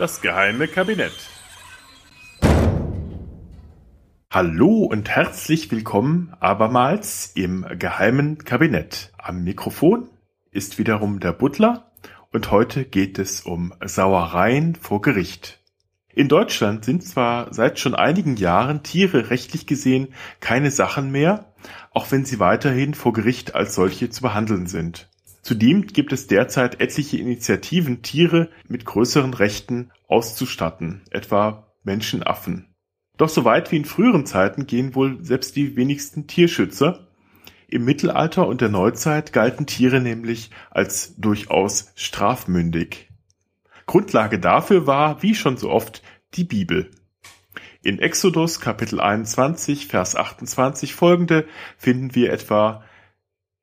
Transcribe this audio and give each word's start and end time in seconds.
Das 0.00 0.22
geheime 0.22 0.66
Kabinett. 0.66 1.12
Hallo 4.30 4.84
und 4.84 5.10
herzlich 5.10 5.70
willkommen 5.70 6.32
abermals 6.40 7.32
im 7.34 7.66
geheimen 7.78 8.38
Kabinett. 8.38 9.12
Am 9.18 9.44
Mikrofon 9.44 10.08
ist 10.50 10.78
wiederum 10.78 11.20
der 11.20 11.34
Butler 11.34 11.92
und 12.32 12.50
heute 12.50 12.86
geht 12.86 13.18
es 13.18 13.42
um 13.42 13.74
Sauereien 13.84 14.74
vor 14.74 15.02
Gericht. 15.02 15.60
In 16.14 16.28
Deutschland 16.28 16.86
sind 16.86 17.04
zwar 17.04 17.52
seit 17.52 17.78
schon 17.78 17.94
einigen 17.94 18.36
Jahren 18.36 18.82
Tiere 18.82 19.28
rechtlich 19.28 19.66
gesehen 19.66 20.14
keine 20.40 20.70
Sachen 20.70 21.12
mehr, 21.12 21.52
auch 21.90 22.10
wenn 22.10 22.24
sie 22.24 22.40
weiterhin 22.40 22.94
vor 22.94 23.12
Gericht 23.12 23.54
als 23.54 23.74
solche 23.74 24.08
zu 24.08 24.22
behandeln 24.22 24.66
sind. 24.66 25.09
Zudem 25.42 25.86
gibt 25.86 26.12
es 26.12 26.26
derzeit 26.26 26.80
etliche 26.80 27.16
Initiativen, 27.16 28.02
Tiere 28.02 28.50
mit 28.68 28.84
größeren 28.84 29.34
Rechten 29.34 29.90
auszustatten, 30.06 31.02
etwa 31.10 31.72
Menschenaffen. 31.82 32.74
Doch 33.16 33.28
so 33.28 33.44
weit 33.44 33.72
wie 33.72 33.76
in 33.76 33.84
früheren 33.84 34.26
Zeiten 34.26 34.66
gehen 34.66 34.94
wohl 34.94 35.22
selbst 35.24 35.56
die 35.56 35.76
wenigsten 35.76 36.26
Tierschützer. 36.26 37.08
Im 37.68 37.84
Mittelalter 37.84 38.46
und 38.46 38.60
der 38.60 38.68
Neuzeit 38.68 39.32
galten 39.32 39.66
Tiere 39.66 40.00
nämlich 40.00 40.50
als 40.70 41.16
durchaus 41.16 41.92
strafmündig. 41.94 43.10
Grundlage 43.86 44.38
dafür 44.38 44.86
war, 44.86 45.22
wie 45.22 45.34
schon 45.34 45.56
so 45.56 45.70
oft, 45.70 46.02
die 46.34 46.44
Bibel. 46.44 46.90
In 47.82 47.98
Exodus 47.98 48.60
Kapitel 48.60 49.00
21, 49.00 49.86
Vers 49.86 50.14
28 50.16 50.94
folgende 50.94 51.46
finden 51.76 52.14
wir 52.14 52.32
etwa, 52.32 52.84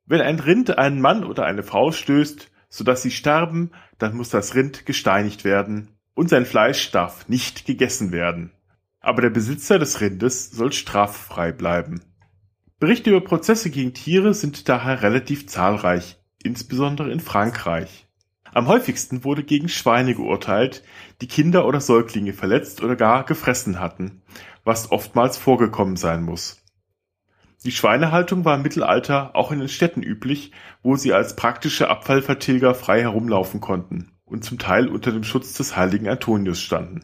wenn 0.07 0.21
ein 0.21 0.39
Rind 0.39 0.77
einen 0.77 1.01
Mann 1.01 1.23
oder 1.23 1.45
eine 1.45 1.63
Frau 1.63 1.91
stößt, 1.91 2.49
so 2.69 2.83
dass 2.83 3.01
sie 3.01 3.11
sterben, 3.11 3.71
dann 3.99 4.15
muss 4.15 4.29
das 4.29 4.55
Rind 4.55 4.85
gesteinigt 4.85 5.43
werden 5.43 5.89
und 6.15 6.29
sein 6.29 6.45
Fleisch 6.45 6.91
darf 6.91 7.29
nicht 7.29 7.65
gegessen 7.65 8.11
werden 8.11 8.51
aber 9.07 9.21
der 9.21 9.29
Besitzer 9.29 9.79
des 9.79 10.01
Rindes 10.01 10.51
soll 10.51 10.73
straffrei 10.73 11.53
bleiben. 11.53 12.01
Berichte 12.77 13.09
über 13.11 13.21
Prozesse 13.21 13.69
gegen 13.69 13.93
Tiere 13.93 14.33
sind 14.33 14.67
daher 14.67 15.01
relativ 15.01 15.47
zahlreich, 15.47 16.17
insbesondere 16.43 17.09
in 17.09 17.21
Frankreich. 17.21 18.07
Am 18.53 18.67
häufigsten 18.67 19.23
wurde 19.23 19.43
gegen 19.43 19.69
Schweine 19.69 20.13
geurteilt, 20.13 20.83
die 21.21 21.27
Kinder 21.27 21.65
oder 21.65 21.79
Säuglinge 21.79 22.33
verletzt 22.33 22.83
oder 22.83 22.97
gar 22.97 23.23
gefressen 23.23 23.79
hatten, 23.79 24.23
was 24.65 24.91
oftmals 24.91 25.37
vorgekommen 25.37 25.95
sein 25.95 26.23
muss. 26.23 26.61
Die 27.67 27.73
Schweinehaltung 27.73 28.45
war 28.45 28.55
im 28.55 28.61
Mittelalter 28.61 29.35
auch 29.35 29.51
in 29.51 29.59
den 29.59 29.67
Städten 29.67 30.01
üblich, 30.01 30.53
wo 30.83 30.95
sie 30.95 31.11
als 31.11 31.35
praktische 31.35 31.89
Abfallvertilger 31.89 32.73
frei 32.73 33.01
herumlaufen 33.01 33.59
konnten 33.59 34.13
und 34.23 34.45
zum 34.45 34.57
Teil 34.57 34.87
unter 34.87 35.11
dem 35.11 35.25
Schutz 35.25 35.51
des 35.51 35.75
heiligen 35.75 36.07
Antonius 36.07 36.61
standen. 36.61 37.03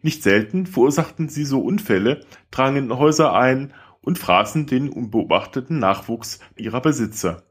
Nicht 0.00 0.24
selten 0.24 0.66
verursachten 0.66 1.28
sie 1.28 1.44
so 1.44 1.60
Unfälle, 1.60 2.26
drangen 2.50 2.90
in 2.90 2.98
Häuser 2.98 3.32
ein 3.32 3.74
und 4.00 4.18
fraßen 4.18 4.66
den 4.66 4.88
unbeobachteten 4.88 5.78
Nachwuchs 5.78 6.40
ihrer 6.56 6.80
Besitzer. 6.80 7.44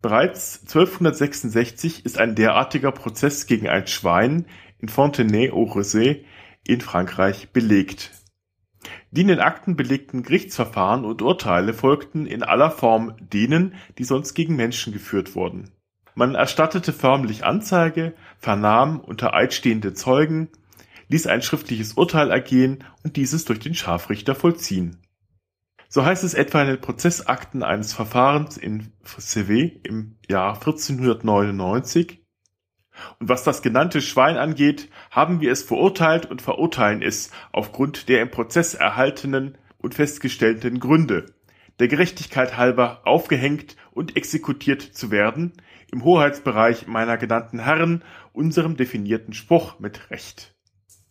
Bereits 0.00 0.60
1266 0.60 2.04
ist 2.04 2.20
ein 2.20 2.36
derartiger 2.36 2.92
Prozess 2.92 3.48
gegen 3.48 3.66
ein 3.68 3.88
Schwein 3.88 4.46
in 4.78 4.88
Fontenay-aux-Rosées 4.88 6.20
in 6.68 6.80
Frankreich 6.80 7.48
belegt. 7.50 8.12
Die 9.16 9.22
in 9.22 9.28
den 9.28 9.40
Akten 9.40 9.76
belegten 9.76 10.22
Gerichtsverfahren 10.22 11.06
und 11.06 11.22
Urteile 11.22 11.72
folgten 11.72 12.26
in 12.26 12.42
aller 12.42 12.70
Form 12.70 13.14
denen, 13.18 13.74
die 13.96 14.04
sonst 14.04 14.34
gegen 14.34 14.56
Menschen 14.56 14.92
geführt 14.92 15.34
wurden. 15.34 15.70
Man 16.14 16.34
erstattete 16.34 16.92
förmlich 16.92 17.42
Anzeige, 17.42 18.12
vernahm 18.38 19.00
unter 19.00 19.32
Eid 19.32 19.54
stehende 19.54 19.94
Zeugen, 19.94 20.50
ließ 21.08 21.28
ein 21.28 21.40
schriftliches 21.40 21.94
Urteil 21.94 22.30
ergehen 22.30 22.84
und 23.04 23.16
dieses 23.16 23.46
durch 23.46 23.58
den 23.58 23.74
Scharfrichter 23.74 24.34
vollziehen. 24.34 24.98
So 25.88 26.04
heißt 26.04 26.22
es 26.22 26.34
etwa 26.34 26.60
in 26.60 26.68
den 26.68 26.80
Prozessakten 26.82 27.62
eines 27.62 27.94
Verfahrens 27.94 28.58
in 28.58 28.92
Cévé 29.02 29.80
im 29.82 30.16
Jahr 30.28 30.56
1499. 30.56 32.25
Und 33.18 33.28
was 33.28 33.44
das 33.44 33.62
genannte 33.62 34.00
Schwein 34.00 34.36
angeht, 34.36 34.88
haben 35.10 35.40
wir 35.40 35.52
es 35.52 35.62
verurteilt 35.62 36.26
und 36.26 36.42
verurteilen 36.42 37.02
es 37.02 37.30
aufgrund 37.52 38.08
der 38.08 38.22
im 38.22 38.30
Prozess 38.30 38.74
erhaltenen 38.74 39.58
und 39.78 39.94
festgestellten 39.94 40.80
Gründe, 40.80 41.26
der 41.78 41.88
Gerechtigkeit 41.88 42.56
halber 42.56 43.02
aufgehängt 43.04 43.76
und 43.92 44.16
exekutiert 44.16 44.82
zu 44.82 45.10
werden, 45.10 45.52
im 45.92 46.04
Hoheitsbereich 46.04 46.86
meiner 46.86 47.16
genannten 47.16 47.58
Herren, 47.58 48.02
unserem 48.32 48.76
definierten 48.76 49.34
Spruch 49.34 49.78
mit 49.78 50.10
Recht. 50.10 50.54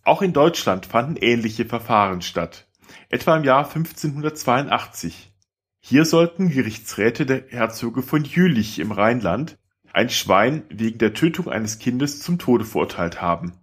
Auch 0.04 0.22
in 0.22 0.34
Deutschland 0.34 0.86
fanden 0.86 1.16
ähnliche 1.16 1.66
Verfahren 1.66 2.22
statt, 2.22 2.68
etwa 3.10 3.38
im 3.38 3.44
Jahr 3.44 3.66
1582. 3.66 5.32
Hier 5.80 6.06
sollten 6.06 6.50
Gerichtsräte 6.50 7.26
der 7.26 7.44
Herzoge 7.48 8.02
von 8.02 8.24
Jülich 8.24 8.80
im 8.80 8.92
Rheinland 8.92 9.58
ein 9.96 10.10
Schwein 10.10 10.64
wegen 10.70 10.98
der 10.98 11.14
Tötung 11.14 11.50
eines 11.50 11.80
Kindes 11.80 12.20
zum 12.20 12.38
Tode 12.40 12.66
verurteilt 12.66 13.22
haben. 13.22 13.54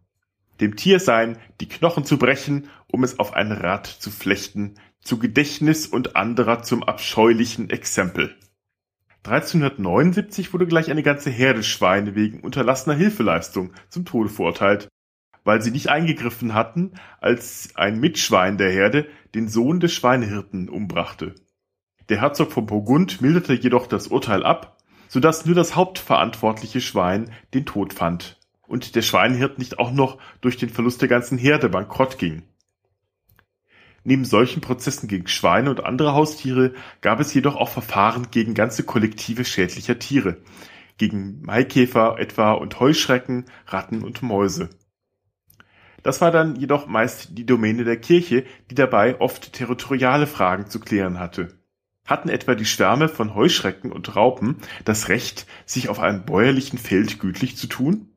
Dem 0.60 0.76
Tier 0.76 1.00
seien 1.00 1.38
die 1.60 1.68
Knochen 1.68 2.04
zu 2.04 2.18
brechen, 2.18 2.68
um 2.86 3.04
es 3.04 3.18
auf 3.18 3.34
ein 3.34 3.52
Rad 3.52 3.86
zu 3.86 4.10
flechten, 4.10 4.74
zu 5.00 5.18
Gedächtnis 5.18 5.86
und 5.86 6.16
anderer 6.16 6.62
zum 6.62 6.82
abscheulichen 6.82 7.70
Exempel. 7.70 8.36
1379 9.24 10.52
wurde 10.52 10.66
gleich 10.66 10.90
eine 10.90 11.02
ganze 11.02 11.30
Herde 11.30 11.62
Schweine 11.62 12.14
wegen 12.14 12.40
unterlassener 12.40 12.96
Hilfeleistung 12.96 13.72
zum 13.88 14.04
Tode 14.04 14.28
verurteilt 14.28 14.88
weil 15.44 15.60
sie 15.60 15.70
nicht 15.70 15.88
eingegriffen 15.88 16.54
hatten, 16.54 16.92
als 17.20 17.70
ein 17.74 18.00
Mitschwein 18.00 18.58
der 18.58 18.70
Herde 18.70 19.08
den 19.34 19.48
Sohn 19.48 19.80
des 19.80 19.92
Schweinehirten 19.92 20.68
umbrachte. 20.68 21.34
Der 22.08 22.20
Herzog 22.20 22.52
von 22.52 22.66
Burgund 22.66 23.20
milderte 23.20 23.54
jedoch 23.54 23.86
das 23.86 24.08
Urteil 24.08 24.44
ab, 24.44 24.78
so 25.12 25.20
dass 25.20 25.44
nur 25.44 25.54
das 25.54 25.76
hauptverantwortliche 25.76 26.80
Schwein 26.80 27.30
den 27.52 27.66
Tod 27.66 27.92
fand 27.92 28.38
und 28.66 28.94
der 28.94 29.02
Schweinehirt 29.02 29.58
nicht 29.58 29.78
auch 29.78 29.92
noch 29.92 30.16
durch 30.40 30.56
den 30.56 30.70
Verlust 30.70 31.02
der 31.02 31.08
ganzen 31.10 31.36
Herde 31.36 31.68
bankrott 31.68 32.16
ging. 32.16 32.44
Neben 34.04 34.24
solchen 34.24 34.62
Prozessen 34.62 35.08
gegen 35.08 35.28
Schweine 35.28 35.68
und 35.68 35.84
andere 35.84 36.14
Haustiere 36.14 36.72
gab 37.02 37.20
es 37.20 37.34
jedoch 37.34 37.56
auch 37.56 37.68
Verfahren 37.68 38.28
gegen 38.30 38.54
ganze 38.54 38.84
Kollektive 38.84 39.44
schädlicher 39.44 39.98
Tiere, 39.98 40.38
gegen 40.96 41.42
Maikäfer 41.42 42.18
etwa 42.18 42.52
und 42.52 42.80
Heuschrecken, 42.80 43.44
Ratten 43.66 44.02
und 44.04 44.22
Mäuse. 44.22 44.70
Das 46.02 46.22
war 46.22 46.30
dann 46.30 46.56
jedoch 46.56 46.86
meist 46.86 47.36
die 47.36 47.44
Domäne 47.44 47.84
der 47.84 47.98
Kirche, 47.98 48.46
die 48.70 48.74
dabei 48.74 49.20
oft 49.20 49.52
territoriale 49.52 50.26
Fragen 50.26 50.70
zu 50.70 50.80
klären 50.80 51.20
hatte. 51.20 51.61
Hatten 52.04 52.28
etwa 52.28 52.54
die 52.54 52.64
Schwärme 52.64 53.08
von 53.08 53.34
Heuschrecken 53.34 53.92
und 53.92 54.16
Raupen 54.16 54.56
das 54.84 55.08
Recht, 55.08 55.46
sich 55.66 55.88
auf 55.88 56.00
einem 56.00 56.24
bäuerlichen 56.24 56.78
Feld 56.78 57.20
gütlich 57.20 57.56
zu 57.56 57.68
tun? 57.68 58.08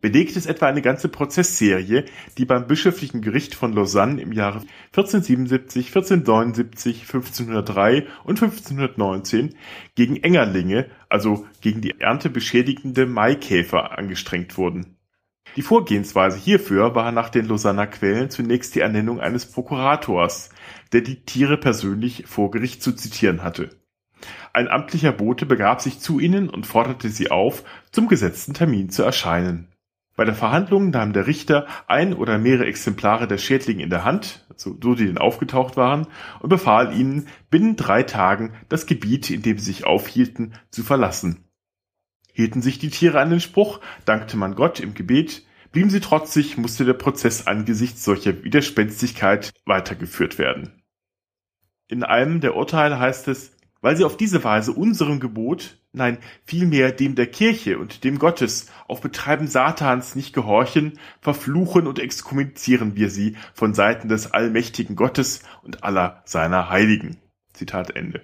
Belegt 0.00 0.34
es 0.36 0.46
etwa 0.46 0.66
eine 0.66 0.80
ganze 0.80 1.10
Prozessserie, 1.10 2.06
die 2.38 2.46
beim 2.46 2.66
bischöflichen 2.66 3.20
Gericht 3.20 3.54
von 3.54 3.74
Lausanne 3.74 4.22
im 4.22 4.32
Jahre 4.32 4.60
1477, 4.96 5.88
1479, 5.88 7.02
1503 7.02 8.06
und 8.24 8.40
1519 8.40 9.54
gegen 9.94 10.16
Engerlinge, 10.16 10.90
also 11.10 11.46
gegen 11.60 11.82
die 11.82 12.00
erntebeschädigende 12.00 13.04
Maikäfer 13.04 13.98
angestrengt 13.98 14.56
wurden. 14.56 14.96
Die 15.56 15.62
Vorgehensweise 15.62 16.38
hierfür 16.38 16.94
war 16.94 17.10
nach 17.10 17.28
den 17.28 17.46
Lausanner 17.46 17.86
Quellen 17.86 18.30
zunächst 18.30 18.74
die 18.74 18.80
Ernennung 18.80 19.20
eines 19.20 19.46
Prokurators, 19.46 20.50
der 20.92 21.00
die 21.00 21.24
Tiere 21.24 21.56
persönlich 21.56 22.24
vor 22.26 22.50
Gericht 22.50 22.82
zu 22.82 22.92
zitieren 22.92 23.42
hatte. 23.42 23.70
Ein 24.52 24.68
amtlicher 24.68 25.12
Bote 25.12 25.46
begab 25.46 25.80
sich 25.80 25.98
zu 25.98 26.20
ihnen 26.20 26.48
und 26.48 26.66
forderte 26.66 27.08
sie 27.08 27.30
auf, 27.30 27.64
zum 27.90 28.06
gesetzten 28.06 28.54
Termin 28.54 28.90
zu 28.90 29.02
erscheinen. 29.02 29.68
Bei 30.16 30.24
der 30.24 30.34
Verhandlung 30.34 30.90
nahm 30.90 31.12
der 31.12 31.26
Richter 31.26 31.66
ein 31.86 32.12
oder 32.12 32.38
mehrere 32.38 32.66
Exemplare 32.66 33.26
der 33.26 33.38
Schädlinge 33.38 33.82
in 33.82 33.90
der 33.90 34.04
Hand, 34.04 34.44
so, 34.54 34.76
so 34.80 34.94
die 34.94 35.06
denn 35.06 35.18
aufgetaucht 35.18 35.76
waren, 35.76 36.08
und 36.40 36.50
befahl 36.50 36.94
ihnen, 36.94 37.28
binnen 37.50 37.76
drei 37.76 38.02
Tagen 38.02 38.52
das 38.68 38.86
Gebiet, 38.86 39.30
in 39.30 39.42
dem 39.42 39.58
sie 39.58 39.64
sich 39.66 39.86
aufhielten, 39.86 40.54
zu 40.70 40.82
verlassen. 40.82 41.44
Hielten 42.40 42.62
sich 42.62 42.78
die 42.78 42.88
Tiere 42.88 43.20
an 43.20 43.28
den 43.28 43.40
Spruch, 43.40 43.80
dankte 44.06 44.38
man 44.38 44.54
Gott 44.54 44.80
im 44.80 44.94
Gebet, 44.94 45.44
blieben 45.72 45.90
sie 45.90 46.00
trotzig, 46.00 46.56
musste 46.56 46.86
der 46.86 46.94
Prozess 46.94 47.46
angesichts 47.46 48.02
solcher 48.02 48.42
Widerspenstigkeit 48.42 49.52
weitergeführt 49.66 50.38
werden. 50.38 50.82
In 51.88 52.02
einem 52.02 52.40
der 52.40 52.56
Urteile 52.56 52.98
heißt 52.98 53.28
es, 53.28 53.54
weil 53.82 53.94
sie 53.94 54.04
auf 54.04 54.16
diese 54.16 54.42
Weise 54.42 54.72
unserem 54.72 55.20
Gebot, 55.20 55.76
nein, 55.92 56.16
vielmehr 56.46 56.92
dem 56.92 57.14
der 57.14 57.26
Kirche 57.26 57.78
und 57.78 58.04
dem 58.04 58.18
Gottes 58.18 58.70
auf 58.88 59.02
Betreiben 59.02 59.46
Satans 59.46 60.16
nicht 60.16 60.32
gehorchen, 60.32 60.98
verfluchen 61.20 61.86
und 61.86 61.98
exkommunizieren 61.98 62.96
wir 62.96 63.10
sie 63.10 63.36
von 63.52 63.74
Seiten 63.74 64.08
des 64.08 64.32
allmächtigen 64.32 64.96
Gottes 64.96 65.42
und 65.62 65.84
aller 65.84 66.22
seiner 66.24 66.70
Heiligen. 66.70 67.18
Zitat 67.52 67.94
Ende. 67.94 68.22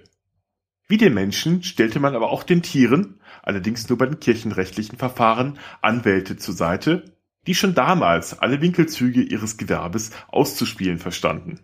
Wie 0.87 0.97
den 0.97 1.13
Menschen 1.13 1.63
stellte 1.63 1.99
man 1.99 2.15
aber 2.15 2.29
auch 2.29 2.43
den 2.43 2.61
Tieren, 2.61 3.19
allerdings 3.43 3.89
nur 3.89 3.97
bei 3.97 4.05
den 4.05 4.19
kirchenrechtlichen 4.19 4.97
Verfahren, 4.97 5.59
Anwälte 5.81 6.37
zur 6.37 6.53
Seite, 6.53 7.17
die 7.45 7.55
schon 7.55 7.73
damals 7.73 8.39
alle 8.39 8.61
Winkelzüge 8.61 9.21
ihres 9.21 9.57
Gewerbes 9.57 10.11
auszuspielen 10.29 10.99
verstanden. 10.99 11.59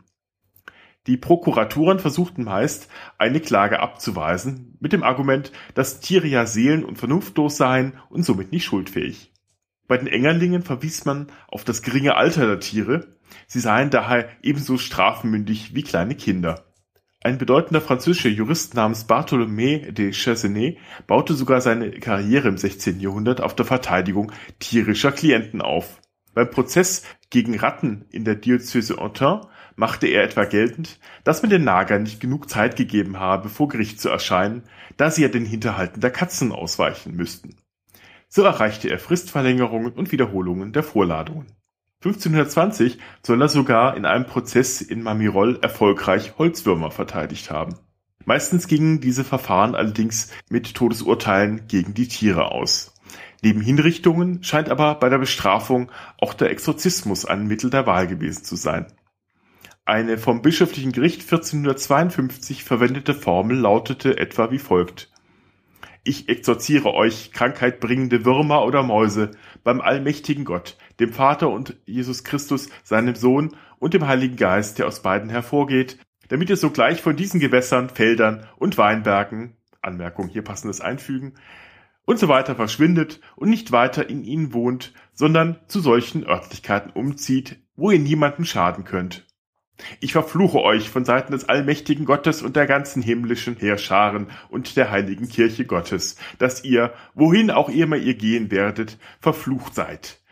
Die 1.07 1.17
Prokuraturen 1.17 1.99
versuchten 1.99 2.45
meist, 2.45 2.89
eine 3.17 3.41
Klage 3.41 3.81
abzuweisen, 3.81 4.77
mit 4.79 4.93
dem 4.93 5.03
Argument, 5.03 5.51
dass 5.73 5.99
Tiere 5.99 6.27
ja 6.27 6.45
seelen- 6.45 6.85
und 6.85 6.97
vernunftlos 6.97 7.57
seien 7.57 7.97
und 8.09 8.23
somit 8.23 8.53
nicht 8.53 8.63
schuldfähig. 8.63 9.33
Bei 9.87 9.97
den 9.97 10.07
Engerlingen 10.07 10.63
verwies 10.63 11.03
man 11.03 11.27
auf 11.49 11.65
das 11.65 11.81
geringe 11.81 12.15
Alter 12.15 12.47
der 12.47 12.61
Tiere, 12.61 13.17
sie 13.47 13.59
seien 13.59 13.89
daher 13.89 14.29
ebenso 14.41 14.77
strafmündig 14.77 15.75
wie 15.75 15.83
kleine 15.83 16.15
Kinder. 16.15 16.72
Ein 17.25 17.37
bedeutender 17.37 17.79
französischer 17.79 18.27
Jurist 18.27 18.73
namens 18.73 19.07
Bartholomé 19.07 19.93
de 19.93 20.11
Chassenet 20.11 20.77
baute 21.07 21.35
sogar 21.35 21.61
seine 21.61 21.91
Karriere 21.91 22.49
im 22.49 22.57
16. 22.57 22.99
Jahrhundert 22.99 23.39
auf 23.39 23.55
der 23.55 23.65
Verteidigung 23.65 24.33
tierischer 24.59 25.13
Klienten 25.13 25.61
auf. 25.61 26.01
Beim 26.33 26.49
Prozess 26.51 27.03
gegen 27.29 27.57
Ratten 27.57 28.03
in 28.09 28.25
der 28.25 28.35
Diözese 28.35 28.97
Autun 28.97 29.39
machte 29.77 30.07
er 30.07 30.23
etwa 30.23 30.43
geltend, 30.43 30.99
dass 31.23 31.41
man 31.41 31.49
den 31.49 31.63
Nagern 31.63 32.03
nicht 32.03 32.19
genug 32.19 32.49
Zeit 32.49 32.75
gegeben 32.75 33.17
habe, 33.17 33.47
vor 33.47 33.69
Gericht 33.69 34.01
zu 34.01 34.09
erscheinen, 34.09 34.63
da 34.97 35.09
sie 35.09 35.21
ja 35.21 35.29
den 35.29 35.45
Hinterhalten 35.45 36.01
der 36.01 36.11
Katzen 36.11 36.51
ausweichen 36.51 37.15
müssten. 37.15 37.55
So 38.27 38.43
erreichte 38.43 38.89
er 38.89 38.99
Fristverlängerungen 38.99 39.93
und 39.93 40.11
Wiederholungen 40.11 40.73
der 40.73 40.83
Vorladungen. 40.83 41.47
1520 42.03 42.97
soll 43.25 43.41
er 43.41 43.47
sogar 43.47 43.95
in 43.95 44.05
einem 44.05 44.25
Prozess 44.25 44.81
in 44.81 45.03
Mamirol 45.03 45.59
erfolgreich 45.61 46.33
Holzwürmer 46.37 46.91
verteidigt 46.91 47.49
haben. 47.49 47.75
Meistens 48.25 48.67
gingen 48.67 48.99
diese 48.99 49.23
Verfahren 49.23 49.73
allerdings 49.73 50.29
mit 50.49 50.73
Todesurteilen 50.75 51.67
gegen 51.67 51.93
die 51.93 52.09
Tiere 52.09 52.51
aus. 52.51 52.93
Neben 53.41 53.61
Hinrichtungen 53.61 54.43
scheint 54.43 54.69
aber 54.69 54.95
bei 54.95 55.07
der 55.07 55.17
Bestrafung 55.17 55.91
auch 56.17 56.33
der 56.33 56.49
Exorzismus 56.51 57.25
ein 57.25 57.47
Mittel 57.47 57.69
der 57.69 57.87
Wahl 57.87 58.07
gewesen 58.07 58.43
zu 58.43 58.57
sein. 58.57 58.87
Eine 59.85 60.17
vom 60.17 60.41
bischöflichen 60.41 60.91
Gericht 60.91 61.21
1452 61.21 62.65
verwendete 62.65 63.13
Formel 63.13 63.57
lautete 63.57 64.17
etwa 64.17 64.51
wie 64.51 64.59
folgt. 64.59 65.09
Ich 66.05 66.27
exorziere 66.27 66.93
euch, 66.93 67.31
Krankheit 67.31 67.79
bringende 67.79 68.25
Würmer 68.25 68.65
oder 68.65 68.83
Mäuse, 68.83 69.31
beim 69.63 69.79
allmächtigen 69.79 70.43
Gott, 70.43 70.77
dem 70.99 71.11
Vater 71.11 71.49
und 71.49 71.75
Jesus 71.85 72.23
Christus, 72.23 72.69
seinem 72.83 73.15
Sohn 73.15 73.55
und 73.79 73.93
dem 73.93 74.07
Heiligen 74.07 74.35
Geist, 74.35 74.79
der 74.79 74.87
aus 74.87 75.01
beiden 75.01 75.29
hervorgeht, 75.29 75.97
damit 76.29 76.49
ihr 76.49 76.57
sogleich 76.57 77.01
von 77.01 77.15
diesen 77.15 77.39
Gewässern, 77.39 77.89
Feldern 77.89 78.47
und 78.57 78.77
Weinbergen, 78.77 79.57
Anmerkung 79.81 80.29
hier 80.29 80.43
passendes 80.43 80.81
einfügen, 80.81 81.33
und 82.05 82.19
so 82.19 82.27
weiter 82.27 82.55
verschwindet 82.55 83.21
und 83.35 83.49
nicht 83.49 83.71
weiter 83.71 84.09
in 84.09 84.23
ihnen 84.23 84.53
wohnt, 84.53 84.93
sondern 85.13 85.59
zu 85.67 85.79
solchen 85.79 86.25
Örtlichkeiten 86.25 86.91
umzieht, 86.91 87.59
wo 87.75 87.91
ihr 87.91 87.99
niemanden 87.99 88.45
schaden 88.45 88.83
könnt. 88.83 89.25
Ich 89.99 90.13
verfluche 90.13 90.61
euch 90.61 90.89
von 90.89 91.03
Seiten 91.03 91.31
des 91.31 91.49
allmächtigen 91.49 92.05
Gottes 92.05 92.41
und 92.41 92.55
der 92.55 92.67
ganzen 92.67 93.01
himmlischen 93.01 93.55
Heerscharen 93.55 94.27
und 94.49 94.77
der 94.77 94.91
heiligen 94.91 95.27
Kirche 95.27 95.65
Gottes, 95.65 96.15
dass 96.37 96.63
ihr, 96.63 96.93
wohin 97.15 97.49
auch 97.49 97.69
immer 97.69 97.97
ihr 97.97 98.13
gehen 98.13 98.51
werdet, 98.51 98.97
verflucht 99.19 99.73
seid. 99.73 100.22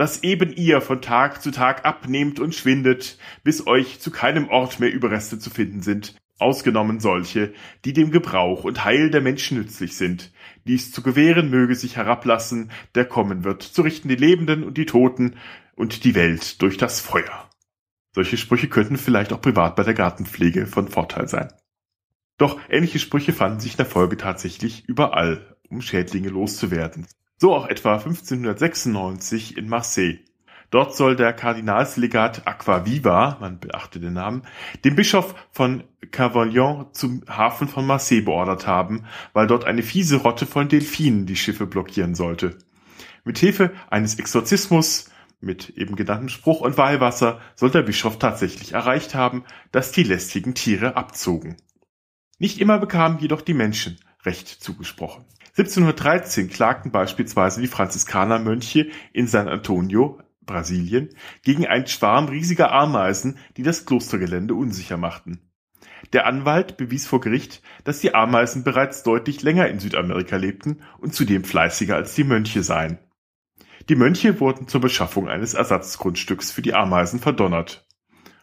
Dass 0.00 0.22
eben 0.22 0.50
ihr 0.54 0.80
von 0.80 1.02
Tag 1.02 1.42
zu 1.42 1.50
Tag 1.50 1.84
abnehmt 1.84 2.40
und 2.40 2.54
schwindet, 2.54 3.18
bis 3.44 3.66
euch 3.66 4.00
zu 4.00 4.10
keinem 4.10 4.48
Ort 4.48 4.80
mehr 4.80 4.90
Überreste 4.90 5.38
zu 5.38 5.50
finden 5.50 5.82
sind, 5.82 6.14
ausgenommen 6.38 7.00
solche, 7.00 7.52
die 7.84 7.92
dem 7.92 8.10
Gebrauch 8.10 8.64
und 8.64 8.82
Heil 8.86 9.10
der 9.10 9.20
Menschen 9.20 9.58
nützlich 9.58 9.98
sind. 9.98 10.32
Dies 10.66 10.90
zu 10.90 11.02
gewähren 11.02 11.50
möge 11.50 11.74
sich 11.74 11.96
herablassen, 11.96 12.70
der 12.94 13.04
kommen 13.04 13.44
wird, 13.44 13.62
zu 13.62 13.82
richten 13.82 14.08
die 14.08 14.16
Lebenden 14.16 14.64
und 14.64 14.78
die 14.78 14.86
Toten 14.86 15.36
und 15.76 16.02
die 16.04 16.14
Welt 16.14 16.62
durch 16.62 16.78
das 16.78 17.00
Feuer. 17.00 17.50
Solche 18.14 18.38
Sprüche 18.38 18.68
könnten 18.68 18.96
vielleicht 18.96 19.34
auch 19.34 19.42
privat 19.42 19.76
bei 19.76 19.82
der 19.82 19.92
Gartenpflege 19.92 20.66
von 20.66 20.88
Vorteil 20.88 21.28
sein. 21.28 21.52
Doch 22.38 22.58
ähnliche 22.70 23.00
Sprüche 23.00 23.34
fanden 23.34 23.60
sich 23.60 23.72
in 23.72 23.76
der 23.76 23.84
Folge 23.84 24.16
tatsächlich 24.16 24.88
überall, 24.88 25.58
um 25.68 25.82
Schädlinge 25.82 26.30
loszuwerden. 26.30 27.06
So 27.42 27.54
auch 27.54 27.68
etwa 27.68 27.94
1596 27.94 29.56
in 29.56 29.66
Marseille. 29.66 30.18
Dort 30.70 30.94
soll 30.94 31.16
der 31.16 31.32
Kardinalslegat 31.32 32.46
Aquaviva, 32.46 33.38
man 33.40 33.58
beachte 33.58 33.98
den 33.98 34.12
Namen, 34.12 34.42
den 34.84 34.94
Bischof 34.94 35.34
von 35.50 35.84
Cavaillon 36.10 36.92
zum 36.92 37.22
Hafen 37.26 37.66
von 37.66 37.86
Marseille 37.86 38.20
beordert 38.20 38.66
haben, 38.66 39.06
weil 39.32 39.46
dort 39.46 39.64
eine 39.64 39.82
fiese 39.82 40.16
Rotte 40.16 40.44
von 40.44 40.68
Delfinen 40.68 41.24
die 41.24 41.34
Schiffe 41.34 41.66
blockieren 41.66 42.14
sollte. 42.14 42.58
Mit 43.24 43.38
Hilfe 43.38 43.70
eines 43.88 44.18
Exorzismus 44.18 45.10
mit 45.40 45.70
eben 45.70 45.96
genanntem 45.96 46.28
Spruch 46.28 46.60
und 46.60 46.76
Weihwasser 46.76 47.40
soll 47.54 47.70
der 47.70 47.80
Bischof 47.80 48.18
tatsächlich 48.18 48.72
erreicht 48.74 49.14
haben, 49.14 49.44
dass 49.72 49.92
die 49.92 50.02
lästigen 50.02 50.54
Tiere 50.54 50.94
abzogen. 50.94 51.56
Nicht 52.38 52.60
immer 52.60 52.78
bekamen 52.78 53.18
jedoch 53.18 53.40
die 53.40 53.54
Menschen 53.54 53.98
Recht 54.26 54.48
zugesprochen. 54.48 55.24
1713 55.56 56.48
klagten 56.48 56.92
beispielsweise 56.92 57.60
die 57.60 57.66
Franziskanermönche 57.66 58.88
in 59.12 59.26
San 59.26 59.48
Antonio, 59.48 60.20
Brasilien, 60.40 61.10
gegen 61.42 61.66
einen 61.66 61.86
Schwarm 61.86 62.28
riesiger 62.28 62.72
Ameisen, 62.72 63.38
die 63.56 63.62
das 63.62 63.84
Klostergelände 63.86 64.54
unsicher 64.54 64.96
machten. 64.96 65.50
Der 66.12 66.26
Anwalt 66.26 66.76
bewies 66.76 67.06
vor 67.06 67.20
Gericht, 67.20 67.62
dass 67.84 68.00
die 68.00 68.14
Ameisen 68.14 68.64
bereits 68.64 69.02
deutlich 69.02 69.42
länger 69.42 69.68
in 69.68 69.80
Südamerika 69.80 70.36
lebten 70.36 70.82
und 70.98 71.14
zudem 71.14 71.44
fleißiger 71.44 71.94
als 71.94 72.14
die 72.14 72.24
Mönche 72.24 72.62
seien. 72.62 72.98
Die 73.88 73.96
Mönche 73.96 74.40
wurden 74.40 74.68
zur 74.68 74.80
Beschaffung 74.80 75.28
eines 75.28 75.54
Ersatzgrundstücks 75.54 76.52
für 76.52 76.62
die 76.62 76.74
Ameisen 76.74 77.20
verdonnert. 77.20 77.86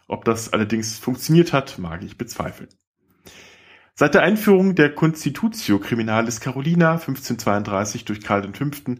Ob 0.06 0.24
das 0.24 0.52
allerdings 0.52 0.98
funktioniert 0.98 1.52
hat, 1.52 1.78
mag 1.78 2.02
ich 2.02 2.16
bezweifeln. 2.16 2.68
Seit 4.00 4.14
der 4.14 4.22
Einführung 4.22 4.76
der 4.76 4.94
Constitutio 4.94 5.80
Criminalis 5.80 6.38
Carolina 6.38 6.92
1532 6.92 8.04
durch 8.04 8.20
Karl 8.20 8.44
V. 8.44 8.94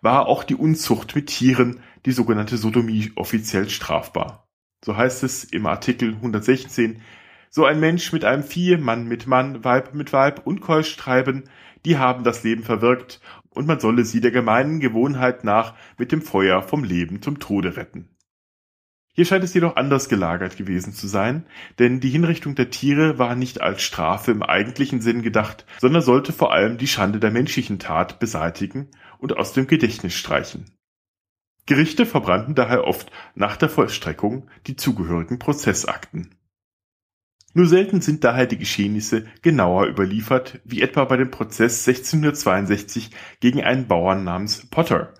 war 0.00 0.26
auch 0.26 0.42
die 0.42 0.56
Unzucht 0.56 1.14
mit 1.14 1.28
Tieren, 1.28 1.78
die 2.04 2.10
sogenannte 2.10 2.56
Sodomie, 2.56 3.12
offiziell 3.14 3.68
strafbar. 3.68 4.48
So 4.84 4.96
heißt 4.96 5.22
es 5.22 5.44
im 5.44 5.66
Artikel 5.66 6.14
116, 6.14 7.00
so 7.48 7.64
ein 7.64 7.78
Mensch 7.78 8.12
mit 8.12 8.24
einem 8.24 8.42
Vieh, 8.42 8.76
Mann 8.76 9.06
mit 9.06 9.28
Mann, 9.28 9.62
Weib 9.62 9.94
mit 9.94 10.12
Weib 10.12 10.44
unkeusch 10.44 10.96
treiben, 10.96 11.44
die 11.84 11.98
haben 11.98 12.24
das 12.24 12.42
Leben 12.42 12.64
verwirkt 12.64 13.20
und 13.50 13.68
man 13.68 13.78
solle 13.78 14.04
sie 14.04 14.20
der 14.20 14.32
gemeinen 14.32 14.80
Gewohnheit 14.80 15.44
nach 15.44 15.74
mit 15.96 16.10
dem 16.10 16.22
Feuer 16.22 16.60
vom 16.60 16.82
Leben 16.82 17.22
zum 17.22 17.38
Tode 17.38 17.76
retten. 17.76 18.08
Hier 19.20 19.26
scheint 19.26 19.44
es 19.44 19.52
jedoch 19.52 19.76
anders 19.76 20.08
gelagert 20.08 20.56
gewesen 20.56 20.94
zu 20.94 21.06
sein, 21.06 21.44
denn 21.78 22.00
die 22.00 22.08
Hinrichtung 22.08 22.54
der 22.54 22.70
Tiere 22.70 23.18
war 23.18 23.36
nicht 23.36 23.60
als 23.60 23.82
Strafe 23.82 24.30
im 24.30 24.42
eigentlichen 24.42 25.02
Sinn 25.02 25.20
gedacht, 25.20 25.66
sondern 25.78 26.00
sollte 26.00 26.32
vor 26.32 26.54
allem 26.54 26.78
die 26.78 26.86
Schande 26.86 27.20
der 27.20 27.30
menschlichen 27.30 27.78
Tat 27.78 28.18
beseitigen 28.18 28.88
und 29.18 29.36
aus 29.36 29.52
dem 29.52 29.66
Gedächtnis 29.66 30.14
streichen. 30.14 30.70
Gerichte 31.66 32.06
verbrannten 32.06 32.54
daher 32.54 32.84
oft 32.84 33.12
nach 33.34 33.58
der 33.58 33.68
Vollstreckung 33.68 34.48
die 34.66 34.76
zugehörigen 34.76 35.38
Prozessakten. 35.38 36.34
Nur 37.52 37.66
selten 37.66 38.00
sind 38.00 38.24
daher 38.24 38.46
die 38.46 38.56
Geschehnisse 38.56 39.26
genauer 39.42 39.88
überliefert, 39.88 40.60
wie 40.64 40.80
etwa 40.80 41.04
bei 41.04 41.18
dem 41.18 41.30
Prozess 41.30 41.86
1662 41.86 43.10
gegen 43.40 43.62
einen 43.62 43.86
Bauern 43.86 44.24
namens 44.24 44.66
Potter, 44.70 45.12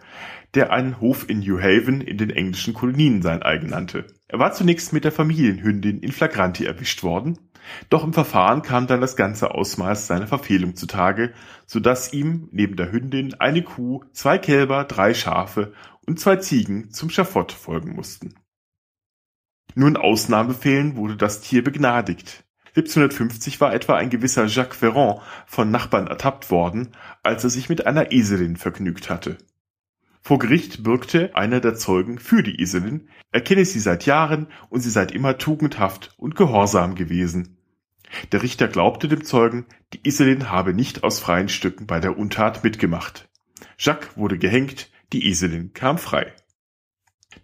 der 0.55 0.73
einen 0.73 1.01
Hof 1.01 1.29
in 1.29 1.41
New 1.41 1.61
Haven 1.61 2.01
in 2.01 2.19
den 2.19 2.31
englischen 2.31 2.75
Kolonien 2.75 3.23
sein 3.23 3.43
eigen 3.43 3.69
nannte. 3.69 4.07
Er 4.29 4.39
war 4.39 4.53
zunächst 4.53 4.93
mit 4.93 5.05
der 5.05 5.13
Familienhündin 5.13 6.01
in 6.01 6.13
Flagranti 6.13 6.65
erwischt 6.65 7.03
worden, 7.03 7.39
doch 7.89 8.05
im 8.05 8.13
Verfahren 8.13 8.63
kam 8.63 8.87
dann 8.87 9.01
das 9.01 9.17
ganze 9.17 9.55
Ausmaß 9.55 10.07
seiner 10.07 10.27
Verfehlung 10.27 10.77
zutage, 10.77 11.33
so 11.67 11.81
dass 11.81 12.13
ihm 12.13 12.49
neben 12.53 12.77
der 12.77 12.93
Hündin 12.93 13.35
eine 13.35 13.63
Kuh, 13.63 14.05
zwei 14.13 14.39
Kälber, 14.39 14.85
drei 14.85 15.15
Schafe 15.15 15.73
und 16.07 16.19
zwei 16.19 16.37
Ziegen 16.37 16.91
zum 16.91 17.11
Schafott 17.11 17.53
folgen 17.53 17.95
mussten. 17.95 18.35
Nur 19.75 19.89
in 19.89 19.97
Ausnahmefällen 19.97 20.97
wurde 20.97 21.17
das 21.17 21.41
Tier 21.43 21.63
begnadigt. 21.63 22.45
1750 22.77 23.61
war 23.61 23.75
etwa 23.75 23.97
ein 23.97 24.11
gewisser 24.11 24.47
Jacques 24.47 24.79
Ferrand 24.79 25.21
von 25.47 25.71
Nachbarn 25.71 26.07
ertappt 26.07 26.51
worden, 26.51 26.93
als 27.23 27.43
er 27.45 27.51
sich 27.51 27.69
mit 27.69 27.87
einer 27.87 28.13
Eselin 28.13 28.57
vergnügt 28.57 29.11
hatte. 29.11 29.39
Vor 30.21 30.39
Gericht 30.39 30.83
bürgte 30.83 31.35
einer 31.35 31.61
der 31.61 31.75
Zeugen 31.75 32.19
für 32.19 32.43
die 32.43 32.61
Eselin, 32.61 33.09
er 33.33 33.41
kenne 33.41 33.65
sie 33.65 33.81
seit 33.81 34.07
Jahren 34.07 34.49
und 34.69 34.81
sie 34.81 34.91
sei 34.91 35.05
immer 35.05 35.39
tugendhaft 35.39 36.15
und 36.19 36.37
gehorsam 36.37 36.95
gewesen. 36.95 37.57
Der 38.33 38.43
Richter 38.43 38.69
glaubte 38.69 39.09
dem 39.09 39.25
Zeugen, 39.25 39.67
die 39.93 40.01
Eselin 40.07 40.51
habe 40.51 40.75
nicht 40.75 41.05
aus 41.05 41.21
freien 41.21 41.49
Stücken 41.49 41.87
bei 41.87 42.01
der 42.01 42.19
Untat 42.19 42.65
mitgemacht. 42.65 43.29
Jacques 43.79 44.17
wurde 44.17 44.39
gehängt, 44.39 44.91
die 45.13 45.27
Eselin 45.29 45.73
kam 45.73 45.97
frei. 45.97 46.33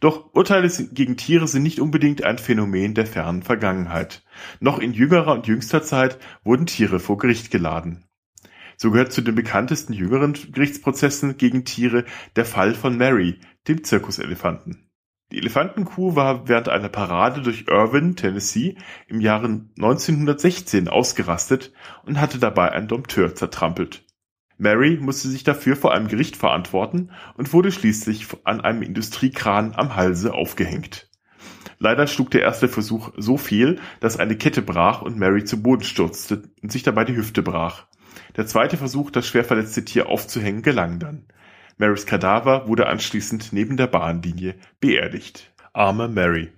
Doch 0.00 0.35
Urteile 0.35 0.68
gegen 0.92 1.16
Tiere 1.16 1.49
sind 1.49 1.62
nicht 1.62 1.80
unbedingt 1.80 2.25
ein 2.25 2.38
Phänomen 2.38 2.95
der 2.95 3.06
fernen 3.06 3.42
Vergangenheit. 3.42 4.25
Noch 4.61 4.78
in 4.78 4.92
jüngerer 4.92 5.33
und 5.33 5.47
jüngster 5.47 5.83
Zeit 5.83 6.18
wurden 6.45 6.66
Tiere 6.66 6.99
vor 7.00 7.18
Gericht 7.18 7.50
geladen. 7.50 8.06
So 8.76 8.90
gehört 8.90 9.12
zu 9.12 9.23
den 9.23 9.35
bekanntesten 9.35 9.92
jüngeren 9.92 10.35
Gerichtsprozessen 10.35 11.37
gegen 11.37 11.64
Tiere 11.64 12.04
der 12.37 12.45
Fall 12.45 12.75
von 12.75 12.97
Mary, 12.97 13.40
dem 13.68 13.85
Zirkuselefanten. 13.85 14.87
Die 15.33 15.38
Elefantenkuh 15.38 16.14
war 16.14 16.49
während 16.49 16.68
einer 16.68 16.88
Parade 16.88 17.42
durch 17.42 17.64
Irvine, 17.68 18.14
Tennessee 18.14 18.76
im 19.09 19.21
Jahre 19.21 19.47
1916 19.47 20.88
ausgerastet 20.88 21.73
und 22.04 22.21
hatte 22.21 22.38
dabei 22.38 22.71
einen 22.71 22.87
Dompteur 22.87 23.35
zertrampelt. 23.35 24.04
Mary 24.59 24.99
musste 25.00 25.28
sich 25.28 25.42
dafür 25.42 25.76
vor 25.76 25.92
einem 25.92 26.09
Gericht 26.09 26.37
verantworten 26.37 27.11
und 27.37 27.52
wurde 27.52 27.73
schließlich 27.73 28.28
an 28.45 28.61
einem 28.61 28.83
Industriekran 28.83 29.75
am 29.75 29.97
Halse 29.97 30.33
aufgehängt. 30.33 31.11
Leider 31.78 32.06
schlug 32.06 32.30
der 32.30 32.42
erste 32.42 32.68
Versuch 32.68 33.12
so 33.16 33.37
fehl, 33.37 33.80
dass 34.00 34.18
eine 34.18 34.37
Kette 34.37 34.62
brach 34.62 35.02
und 35.02 35.18
Mary 35.18 35.45
zu 35.45 35.62
Boden 35.62 35.85
stürzte 35.85 36.45
und 36.62 36.73
sich 36.73 36.85
dabei 36.85 37.04
die 37.04 37.16
Hüfte 37.16 37.42
brach. 37.42 37.87
Der 38.37 38.47
zweite 38.47 38.76
Versuch, 38.76 39.11
das 39.11 39.26
schwer 39.26 39.45
verletzte 39.45 39.85
Tier 39.85 40.09
aufzuhängen, 40.09 40.62
gelang 40.62 40.99
dann. 40.99 41.26
Marys 41.78 42.07
Kadaver 42.07 42.69
wurde 42.69 42.87
anschließend 42.87 43.52
neben 43.52 43.76
der 43.76 43.87
Bahnlinie 43.87 44.57
beerdigt. 44.81 45.52
Arme 45.73 46.09
Mary. 46.09 46.52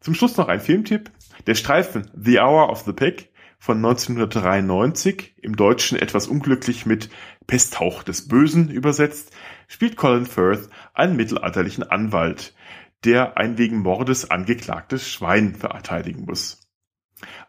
Zum 0.00 0.14
Schluss 0.14 0.36
noch 0.36 0.48
ein 0.48 0.60
Filmtipp. 0.60 1.10
Der 1.46 1.54
Streifen 1.54 2.10
The 2.14 2.38
Hour 2.38 2.70
of 2.70 2.82
the 2.82 2.92
Pig 2.92 3.30
von 3.58 3.78
1993, 3.78 5.34
im 5.42 5.56
Deutschen 5.56 5.98
etwas 5.98 6.28
unglücklich 6.28 6.86
mit 6.86 7.10
Pesthauch 7.46 8.02
des 8.02 8.28
Bösen 8.28 8.68
übersetzt, 8.68 9.34
spielt 9.66 9.96
Colin 9.96 10.26
Firth 10.26 10.68
einen 10.94 11.16
mittelalterlichen 11.16 11.84
Anwalt, 11.84 12.54
der 13.04 13.36
ein 13.36 13.58
wegen 13.58 13.78
Mordes 13.78 14.30
angeklagtes 14.30 15.08
Schwein 15.08 15.54
verteidigen 15.54 16.24
muss. 16.24 16.68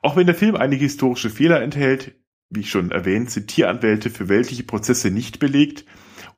Auch 0.02 0.16
wenn 0.16 0.28
der 0.28 0.36
Film 0.36 0.56
einige 0.56 0.84
historische 0.84 1.30
Fehler 1.30 1.62
enthält, 1.62 2.16
wie 2.50 2.64
schon 2.64 2.92
erwähnt, 2.92 3.30
sind 3.32 3.48
Tieranwälte 3.48 4.10
für 4.10 4.30
weltliche 4.30 4.64
Prozesse 4.64 5.12
nicht 5.12 5.40
belegt, 5.40 5.86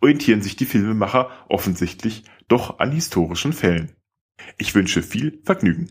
orientieren 0.02 0.42
sich 0.42 0.56
die 0.56 0.66
Filmemacher 0.66 1.30
offensichtlich 1.50 2.24
doch 2.48 2.80
an 2.80 2.92
historischen 2.92 3.54
Fällen. 3.54 3.92
Ich 4.58 4.74
wünsche 4.74 5.04
viel 5.04 5.42
Vergnügen. 5.44 5.90